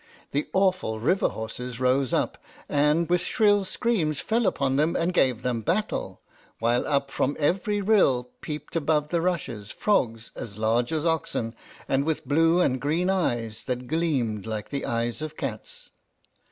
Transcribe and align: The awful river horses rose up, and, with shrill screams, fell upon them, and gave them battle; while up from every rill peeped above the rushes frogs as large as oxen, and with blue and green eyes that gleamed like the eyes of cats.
The 0.31 0.49
awful 0.51 0.99
river 0.99 1.29
horses 1.29 1.79
rose 1.79 2.11
up, 2.11 2.39
and, 2.67 3.07
with 3.07 3.21
shrill 3.21 3.63
screams, 3.63 4.19
fell 4.19 4.47
upon 4.47 4.75
them, 4.75 4.95
and 4.95 5.13
gave 5.13 5.43
them 5.43 5.61
battle; 5.61 6.21
while 6.57 6.87
up 6.87 7.11
from 7.11 7.35
every 7.37 7.81
rill 7.81 8.27
peeped 8.41 8.75
above 8.75 9.09
the 9.09 9.21
rushes 9.21 9.69
frogs 9.69 10.31
as 10.35 10.57
large 10.57 10.91
as 10.91 11.05
oxen, 11.05 11.53
and 11.87 12.03
with 12.03 12.27
blue 12.27 12.59
and 12.61 12.81
green 12.81 13.11
eyes 13.11 13.65
that 13.65 13.85
gleamed 13.85 14.47
like 14.47 14.69
the 14.71 14.87
eyes 14.87 15.21
of 15.21 15.37
cats. 15.37 15.91